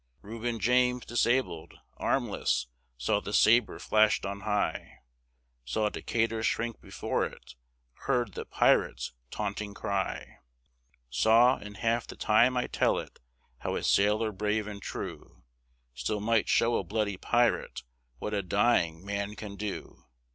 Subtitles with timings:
[0.23, 2.65] Reuben James, disabled, armless,
[2.97, 5.01] saw the sabre flashed on high,
[5.63, 7.53] Saw Decatur shrink before it,
[8.07, 10.39] heard the pirate's taunting cry,
[11.11, 13.19] Saw, in half the time I tell it,
[13.59, 15.43] how a sailor brave and true
[15.93, 17.83] Still might show a bloody pirate
[18.17, 20.05] what a dying man can do.